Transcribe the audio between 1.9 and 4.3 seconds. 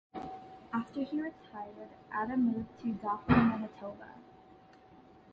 Adam moved to Dauphin, Manitoba.